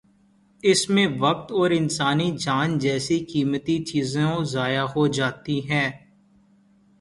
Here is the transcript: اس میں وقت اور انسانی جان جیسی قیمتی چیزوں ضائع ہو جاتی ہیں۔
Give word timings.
اس 0.63 0.89
میں 0.89 1.07
وقت 1.19 1.51
اور 1.51 1.71
انسانی 1.71 2.31
جان 2.37 2.79
جیسی 2.79 3.19
قیمتی 3.19 3.83
چیزوں 3.83 4.43
ضائع 4.43 4.83
ہو 4.95 5.07
جاتی 5.07 5.69
ہیں۔ 5.69 5.89